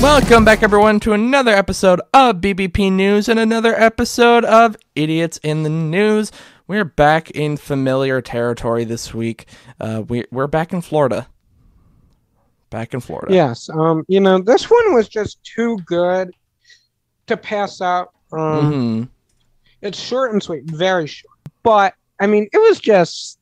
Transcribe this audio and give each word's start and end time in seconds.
Welcome 0.00 0.46
back, 0.46 0.62
everyone, 0.62 0.98
to 1.00 1.12
another 1.12 1.52
episode 1.52 2.00
of 2.14 2.36
BBP 2.36 2.90
News 2.90 3.28
and 3.28 3.38
another 3.38 3.74
episode 3.74 4.46
of 4.46 4.74
Idiots 4.94 5.38
in 5.42 5.62
the 5.62 5.68
News. 5.68 6.32
We're 6.66 6.86
back 6.86 7.30
in 7.32 7.58
familiar 7.58 8.22
territory 8.22 8.84
this 8.84 9.12
week. 9.12 9.46
Uh, 9.78 10.02
we, 10.08 10.24
we're 10.30 10.46
back 10.46 10.72
in 10.72 10.80
Florida. 10.80 11.28
Back 12.70 12.94
in 12.94 13.00
Florida. 13.00 13.34
Yes. 13.34 13.68
Um, 13.68 14.04
you 14.08 14.20
know, 14.20 14.38
this 14.38 14.70
one 14.70 14.94
was 14.94 15.06
just 15.06 15.42
too 15.44 15.76
good 15.84 16.30
to 17.26 17.36
pass 17.36 17.82
out. 17.82 18.12
Um, 18.32 18.72
hmm 18.72 19.02
It's 19.82 19.98
short 20.00 20.32
and 20.32 20.42
sweet, 20.42 20.64
very 20.64 21.08
short. 21.08 21.36
But 21.62 21.92
I 22.20 22.26
mean, 22.26 22.48
it 22.54 22.58
was 22.58 22.80
just 22.80 23.38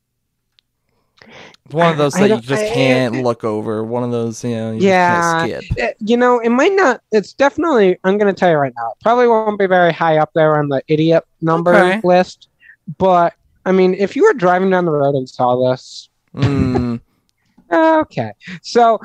One 1.71 1.91
of 1.91 1.99
those 1.99 2.15
I 2.17 2.29
that 2.29 2.35
you 2.37 2.41
just 2.41 2.63
I- 2.65 2.69
can't 2.71 3.23
look 3.23 3.45
over. 3.45 3.85
One 3.85 4.03
of 4.03 4.11
those, 4.11 4.43
you 4.43 4.57
know, 4.57 4.73
you 4.73 4.81
Yeah. 4.81 5.17
just 5.17 5.53
can't 5.53 5.65
skip. 5.65 5.79
eh, 5.79 5.93
you 6.01 6.17
know, 6.17 6.39
it 6.39 6.49
might 6.49 6.73
not. 6.73 7.03
It's 7.13 7.33
definitely. 7.35 7.99
I'm 8.05 8.17
going 8.17 8.33
to 8.35 8.39
tell 8.39 8.51
you 8.51 8.57
right 8.57 8.73
now. 8.77 8.89
It 8.93 9.03
probably 9.03 9.29
won't 9.29 9.59
be 9.59 9.67
very 9.67 9.93
high 9.93 10.17
up 10.19 10.31
there 10.35 10.57
on 10.59 10.69
the 10.69 10.83
idiot 10.89 11.25
number 11.43 11.75
Okay. 11.75 12.01
list. 12.05 12.49
But 12.97 13.35
I 13.67 13.73
mean, 13.73 13.93
if 13.95 14.17
you 14.17 14.23
were 14.23 14.33
driving 14.33 14.71
down 14.71 14.87
the 14.87 14.93
road 14.93 15.15
and 15.15 15.29
saw 15.29 15.71
this, 15.71 16.09
Mm, 16.35 17.01
okay. 17.73 18.33
So, 18.63 18.99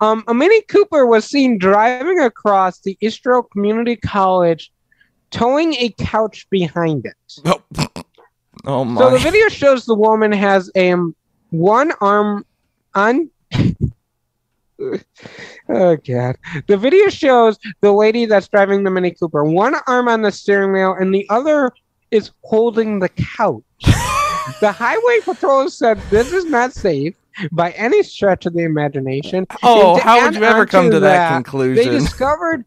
um, 0.00 0.24
a 0.28 0.34
Mini 0.34 0.62
Cooper 0.62 1.06
was 1.06 1.24
seen 1.26 1.58
driving 1.58 2.20
across 2.20 2.78
the 2.80 2.96
Istro 3.02 3.48
Community 3.50 3.96
College, 3.96 4.72
towing 5.30 5.74
a 5.74 5.90
couch 5.98 6.46
behind 6.50 7.04
it. 7.06 7.14
oh, 7.44 7.60
oh 8.64 8.84
my. 8.84 9.00
So 9.00 9.10
the 9.10 9.18
video 9.18 9.48
shows 9.48 9.84
the 9.84 9.94
woman 9.94 10.32
has 10.32 10.70
a 10.74 10.92
um, 10.92 11.14
one 11.50 11.92
arm 12.00 12.44
on. 12.94 13.30
oh 14.78 15.96
god! 15.96 16.36
The 16.66 16.76
video 16.76 17.08
shows 17.08 17.58
the 17.80 17.92
lady 17.92 18.26
that's 18.26 18.48
driving 18.48 18.84
the 18.84 18.90
Mini 18.90 19.12
Cooper, 19.12 19.44
one 19.44 19.74
arm 19.86 20.08
on 20.08 20.22
the 20.22 20.32
steering 20.32 20.72
wheel 20.72 20.94
and 20.98 21.14
the 21.14 21.26
other 21.30 21.72
is 22.10 22.30
holding 22.42 22.98
the 22.98 23.08
couch. 23.08 23.62
the 24.60 24.72
highway 24.72 25.20
patrol 25.24 25.68
said 25.70 26.00
this 26.10 26.32
is 26.32 26.44
not 26.44 26.72
safe 26.72 27.14
by 27.52 27.70
any 27.72 28.02
stretch 28.02 28.46
of 28.46 28.54
the 28.54 28.62
imagination. 28.62 29.46
oh, 29.62 29.98
how 30.00 30.24
would 30.24 30.34
you 30.34 30.44
ever 30.44 30.66
come 30.66 30.86
to 30.86 30.92
to 30.92 31.00
that, 31.00 31.34
conclusion 31.34 31.76
They 31.76 31.90
discovered 31.90 32.64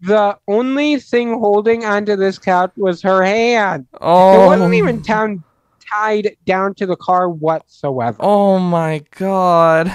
the 0.00 0.36
only 0.48 0.98
thing 0.98 1.38
holding 1.38 1.84
onto 1.84 2.16
this 2.16 2.38
couch 2.38 2.72
was 2.76 3.00
her 3.02 3.22
hand. 3.22 3.86
oh, 4.00 4.44
It 4.44 4.46
wasn't 4.46 4.74
even 4.74 5.00
down, 5.00 5.42
tied 5.94 6.36
down 6.44 6.74
to 6.74 6.86
the 6.86 6.96
car 6.96 7.28
whatsoever. 7.28 8.16
Oh 8.20 8.58
my 8.58 9.02
god. 9.16 9.92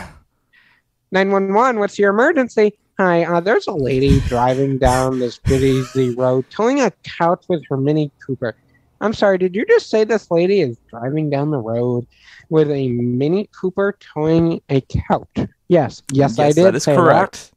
911, 1.11 1.79
what's 1.79 1.97
your 1.97 2.11
emergency? 2.11 2.77
Hi, 2.99 3.23
uh, 3.23 3.39
there's 3.39 3.67
a 3.67 3.73
lady 3.73 4.19
driving 4.27 4.77
down 4.77 5.19
this 5.19 5.39
busy 5.39 6.13
road 6.15 6.45
towing 6.49 6.81
a 6.81 6.91
couch 7.03 7.45
with 7.47 7.63
her 7.69 7.77
Mini 7.77 8.11
Cooper. 8.25 8.55
I'm 9.01 9.13
sorry, 9.13 9.37
did 9.37 9.55
you 9.55 9.65
just 9.65 9.89
say 9.89 10.03
this 10.03 10.29
lady 10.29 10.61
is 10.61 10.77
driving 10.89 11.29
down 11.29 11.51
the 11.51 11.57
road 11.57 12.05
with 12.49 12.69
a 12.69 12.89
Mini 12.89 13.49
Cooper 13.59 13.97
towing 14.13 14.61
a 14.69 14.81
couch? 14.81 15.47
Yes, 15.69 16.03
yes, 16.11 16.37
I 16.37 16.51
did. 16.51 16.65
That 16.65 16.75
is 16.75 16.85
correct. 16.85 17.51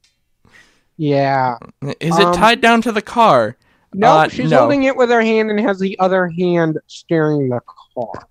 Yeah. 0.96 1.56
Is 2.00 2.16
it 2.18 2.24
Um, 2.26 2.34
tied 2.34 2.60
down 2.60 2.80
to 2.82 2.92
the 2.92 3.02
car? 3.02 3.56
No, 3.94 4.08
Uh, 4.12 4.28
she's 4.28 4.50
no. 4.50 4.58
holding 4.60 4.84
it 4.84 4.96
with 4.96 5.10
her 5.10 5.20
hand 5.22 5.50
and 5.50 5.60
has 5.60 5.78
the 5.78 5.98
other 5.98 6.28
hand 6.28 6.78
steering 6.86 7.48
the 7.48 7.60
car. 7.94 8.26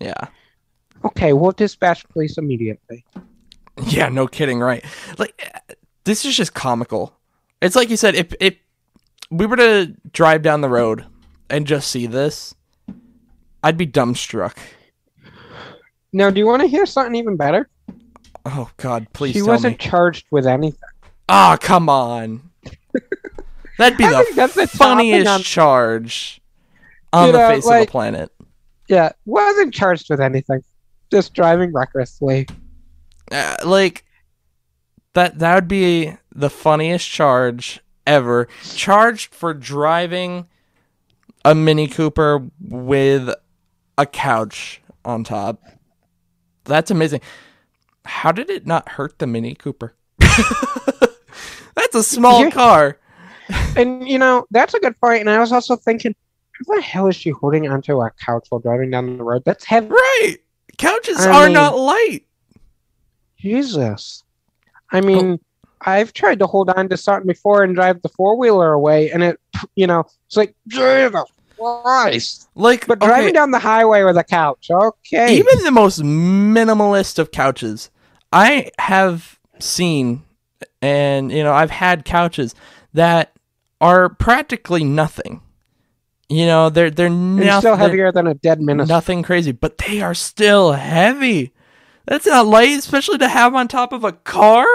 Yeah. 0.00 0.14
Okay, 1.04 1.32
we'll 1.32 1.52
dispatch 1.52 2.08
police 2.08 2.38
immediately. 2.38 3.04
Yeah, 3.88 4.08
no 4.08 4.26
kidding, 4.26 4.58
right? 4.60 4.82
Like 5.18 5.52
this 6.04 6.24
is 6.24 6.34
just 6.34 6.54
comical. 6.54 7.14
It's 7.60 7.76
like 7.76 7.90
you 7.90 7.98
said 7.98 8.14
if 8.14 8.32
if 8.40 8.56
we 9.30 9.44
were 9.44 9.56
to 9.56 9.94
drive 10.14 10.40
down 10.40 10.62
the 10.62 10.68
road 10.70 11.04
and 11.50 11.66
just 11.66 11.90
see 11.90 12.06
this, 12.06 12.54
I'd 13.62 13.76
be 13.76 13.86
dumbstruck. 13.86 14.56
Now, 16.14 16.30
do 16.30 16.38
you 16.40 16.46
want 16.46 16.62
to 16.62 16.68
hear 16.68 16.86
something 16.86 17.14
even 17.16 17.36
better? 17.36 17.68
Oh 18.46 18.70
god, 18.78 19.08
please 19.12 19.34
she 19.34 19.42
wasn't 19.42 19.78
me. 19.78 19.86
charged 19.90 20.24
with 20.30 20.46
anything. 20.46 20.78
Ah, 21.28 21.58
come 21.60 21.90
on. 21.90 22.48
That'd 23.78 23.98
be 23.98 24.04
I 24.04 24.10
the 24.10 24.32
that's 24.34 24.54
the 24.54 24.66
funniest 24.66 25.26
on- 25.28 25.42
charge 25.42 26.40
on 27.12 27.32
the 27.32 27.38
know, 27.38 27.48
face 27.48 27.66
of 27.66 27.80
the 27.80 27.86
planet. 27.86 28.32
Yeah, 28.88 29.12
wasn't 29.24 29.74
charged 29.74 30.08
with 30.10 30.20
anything. 30.20 30.62
Just 31.10 31.34
driving 31.34 31.72
recklessly. 31.72 32.48
Uh, 33.30 33.56
like 33.64 34.04
that 35.14 35.38
that 35.38 35.54
would 35.54 35.68
be 35.68 36.14
the 36.34 36.50
funniest 36.50 37.08
charge 37.08 37.80
ever 38.06 38.46
charged 38.62 39.34
for 39.34 39.52
driving 39.52 40.46
a 41.44 41.54
mini 41.54 41.88
cooper 41.88 42.46
with 42.60 43.30
a 43.98 44.06
couch 44.06 44.80
on 45.04 45.24
top 45.24 45.62
that's 46.64 46.90
amazing 46.90 47.20
how 48.04 48.30
did 48.30 48.50
it 48.50 48.66
not 48.66 48.90
hurt 48.90 49.18
the 49.18 49.26
mini 49.26 49.54
cooper 49.54 49.94
that's 50.18 51.94
a 51.94 52.02
small 52.02 52.48
car 52.52 52.98
And 53.76 54.08
you 54.08 54.18
know, 54.18 54.46
that's 54.50 54.74
a 54.74 54.80
good 54.80 54.98
point. 55.00 55.20
And 55.20 55.30
I 55.30 55.38
was 55.38 55.52
also 55.52 55.76
thinking, 55.76 56.14
how 56.52 56.74
the 56.76 56.82
hell 56.82 57.06
is 57.08 57.16
she 57.16 57.30
holding 57.30 57.68
onto 57.68 58.00
a 58.00 58.10
couch 58.24 58.46
while 58.48 58.60
driving 58.60 58.90
down 58.90 59.16
the 59.16 59.22
road? 59.24 59.42
That's 59.44 59.64
heavy. 59.64 59.88
right 59.88 60.36
couches 60.78 61.18
I 61.20 61.30
are 61.30 61.44
mean- 61.44 61.54
not 61.54 61.78
light 61.78 62.24
Jesus. 63.38 64.24
I 64.92 65.00
mean, 65.00 65.32
oh. 65.32 65.68
I've 65.82 66.12
tried 66.12 66.38
to 66.40 66.46
hold 66.46 66.70
on 66.70 66.88
to 66.88 66.96
something 66.96 67.26
before 67.26 67.62
and 67.62 67.74
drive 67.74 68.02
the 68.02 68.08
four 68.08 68.36
wheeler 68.36 68.72
away, 68.72 69.10
and 69.10 69.22
it, 69.22 69.40
you 69.76 69.86
know, 69.86 70.04
it's 70.26 70.36
like 70.36 70.54
Jesus 70.66 71.22
Christ. 71.58 72.48
like 72.54 72.86
But 72.86 72.98
okay, 72.98 73.06
driving 73.06 73.34
down 73.34 73.50
the 73.50 73.58
highway 73.58 74.02
with 74.02 74.16
a 74.16 74.24
couch, 74.24 74.68
okay. 74.70 75.36
even 75.36 75.64
the 75.64 75.70
most 75.70 76.00
minimalist 76.00 77.18
of 77.18 77.30
couches 77.30 77.90
i 78.32 78.70
have 78.78 79.38
seen 79.58 80.22
and 80.82 81.30
you 81.30 81.42
know 81.42 81.52
i've 81.52 81.70
had 81.70 82.04
couches 82.04 82.54
that 82.92 83.32
are 83.80 84.08
practically 84.08 84.82
nothing 84.84 85.40
you 86.28 86.44
know 86.46 86.68
they're 86.70 86.90
they're, 86.90 87.08
noth- 87.10 87.60
still 87.60 87.76
they're 87.76 87.88
heavier 87.88 88.12
than 88.12 88.26
a 88.26 88.34
dead 88.34 88.60
minister. 88.60 88.92
nothing 88.92 89.22
crazy 89.22 89.52
but 89.52 89.78
they 89.78 90.00
are 90.00 90.14
still 90.14 90.72
heavy 90.72 91.52
that's 92.06 92.26
not 92.26 92.46
light 92.46 92.78
especially 92.78 93.18
to 93.18 93.28
have 93.28 93.54
on 93.54 93.68
top 93.68 93.92
of 93.92 94.02
a 94.04 94.12
car 94.12 94.66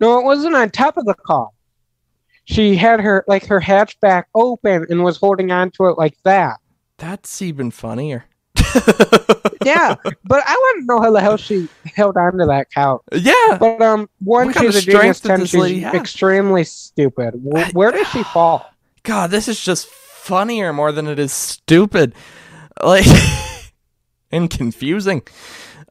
No, 0.00 0.18
it 0.18 0.24
wasn't 0.24 0.54
on 0.56 0.70
top 0.70 0.96
of 0.96 1.04
the 1.06 1.14
car. 1.14 1.48
She 2.46 2.76
had 2.76 3.00
her 3.00 3.24
like 3.26 3.46
her 3.46 3.60
hatchback 3.60 4.24
open 4.34 4.86
and 4.90 5.02
was 5.04 5.16
holding 5.16 5.50
on 5.50 5.70
to 5.72 5.86
it 5.86 5.96
like 5.96 6.16
that. 6.24 6.58
that's 6.98 7.40
even 7.40 7.70
funnier 7.70 8.24
Yeah, 9.64 9.94
but 10.24 10.42
I 10.46 10.52
want 10.54 10.80
to 10.82 10.86
know 10.86 11.00
how 11.00 11.10
the 11.10 11.20
hell 11.22 11.36
she 11.38 11.68
held 11.96 12.16
on 12.18 12.36
to 12.38 12.46
that 12.46 12.70
couch. 12.70 13.00
yeah 13.12 13.56
But 13.58 13.80
um, 13.80 14.10
one, 14.22 14.48
What 14.48 14.58
she's 14.58 14.76
of 14.76 14.82
a 14.82 14.84
genius. 14.84 15.20
Ten, 15.20 15.46
she's 15.46 15.80
have? 15.82 15.94
extremely 15.94 16.64
stupid. 16.64 17.34
Wh- 17.34 17.74
Where 17.74 17.90
does 17.90 18.06
she 18.08 18.22
fall? 18.34 18.70
God, 19.04 19.30
this 19.30 19.48
is 19.48 19.58
just 19.58 19.86
funnier 19.86 20.72
more 20.72 20.92
than 20.92 21.06
it 21.06 21.18
is 21.18 21.32
stupid. 21.32 22.14
Like 22.82 23.06
and 24.30 24.50
confusing. 24.50 25.22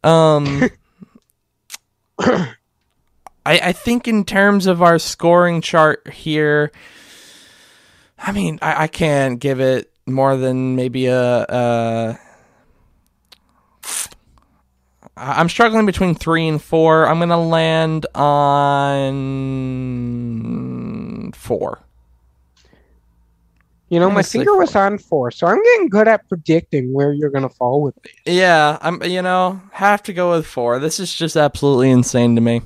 Um 0.03 0.69
I 2.19 2.49
I 3.45 3.72
think 3.72 4.07
in 4.07 4.23
terms 4.25 4.67
of 4.67 4.81
our 4.81 4.99
scoring 4.99 5.61
chart 5.61 6.07
here 6.13 6.72
I 8.17 8.31
mean, 8.31 8.59
I, 8.61 8.83
I 8.83 8.88
can't 8.88 9.39
give 9.39 9.59
it 9.59 9.91
more 10.05 10.38
than 10.38 10.75
maybe 10.75 11.07
a 11.07 11.19
uh 11.19 12.16
I'm 15.16 15.47
struggling 15.50 15.85
between 15.85 16.16
three 16.16 16.47
and 16.47 16.62
four. 16.62 17.07
I'm 17.07 17.19
gonna 17.19 17.40
land 17.41 18.05
on 19.64 21.32
four. 21.34 21.79
You 23.90 23.99
know, 23.99 24.09
my 24.09 24.23
finger 24.23 24.55
was 24.58 24.76
on 24.76 24.97
four, 24.97 25.29
so 25.29 25.46
I'm 25.46 25.61
getting 25.61 25.87
good 25.90 26.08
at 26.08 26.28
predicting 26.28 26.91
where 26.93 27.14
you're 27.14 27.29
gonna 27.29 27.49
fall 27.49 27.82
with 27.82 27.93
these. 28.02 28.14
Yeah, 28.37 28.79
I'm. 28.82 29.03
You 29.03 29.22
know, 29.22 29.61
have 29.72 30.02
to 30.03 30.14
go 30.14 30.32
with 30.32 30.47
four. 30.47 30.79
This 30.79 30.99
is 30.99 31.14
just 31.14 31.35
absolutely 31.35 31.91
insane 31.91 32.34
to 32.35 32.41
me. 32.41 32.64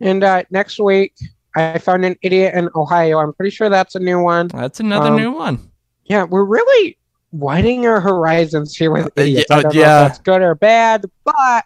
And 0.00 0.24
uh, 0.24 0.42
next 0.50 0.80
week, 0.80 1.14
I 1.54 1.78
found 1.78 2.04
an 2.04 2.16
idiot 2.22 2.54
in 2.54 2.68
Ohio. 2.74 3.18
I'm 3.20 3.32
pretty 3.34 3.50
sure 3.50 3.68
that's 3.68 3.94
a 3.94 4.00
new 4.00 4.20
one. 4.20 4.48
That's 4.48 4.80
another 4.80 5.10
Um, 5.10 5.16
new 5.16 5.30
one. 5.30 5.70
Yeah, 6.06 6.24
we're 6.24 6.42
really 6.44 6.98
widening 7.32 7.82
your 7.82 8.00
horizons 8.00 8.76
here 8.76 8.90
with 8.90 9.06
Uh, 9.06 9.10
idiots. 9.22 9.46
yeah, 9.50 9.56
I 9.56 9.62
don't 9.62 9.74
yeah. 9.74 9.80
know 9.82 10.02
if 10.04 10.08
that's 10.12 10.18
good 10.20 10.42
or 10.42 10.54
bad, 10.54 11.04
but 11.24 11.64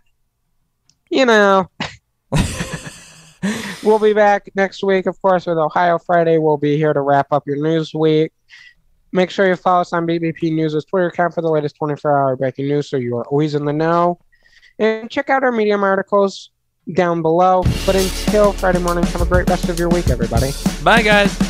you 1.10 1.26
know, 1.26 1.68
we'll 3.82 3.98
be 3.98 4.12
back 4.12 4.50
next 4.54 4.82
week, 4.82 5.06
of 5.06 5.20
course, 5.22 5.46
with 5.46 5.58
Ohio 5.58 5.98
Friday. 5.98 6.38
We'll 6.38 6.56
be 6.56 6.76
here 6.76 6.92
to 6.92 7.00
wrap 7.00 7.28
up 7.30 7.46
your 7.46 7.56
news 7.62 7.94
week. 7.94 8.32
Make 9.12 9.30
sure 9.30 9.46
you 9.46 9.56
follow 9.56 9.80
us 9.82 9.92
on 9.92 10.06
BBP 10.06 10.52
News' 10.52 10.84
Twitter 10.84 11.06
account 11.06 11.34
for 11.34 11.42
the 11.42 11.48
latest 11.50 11.76
24 11.76 12.18
hour 12.18 12.36
breaking 12.36 12.66
news 12.68 12.90
so 12.90 12.96
you 12.96 13.16
are 13.16 13.24
always 13.28 13.54
in 13.54 13.64
the 13.64 13.72
know. 13.72 14.18
And 14.78 15.08
check 15.10 15.30
out 15.30 15.42
our 15.44 15.52
Medium 15.52 15.84
articles 15.84 16.50
down 16.92 17.22
below. 17.22 17.62
But 17.86 17.94
until 17.96 18.52
Friday 18.52 18.80
morning, 18.80 19.04
have 19.04 19.22
a 19.22 19.26
great 19.26 19.48
rest 19.48 19.68
of 19.68 19.78
your 19.78 19.88
week, 19.88 20.10
everybody. 20.10 20.50
Bye, 20.82 21.02
guys. 21.02 21.45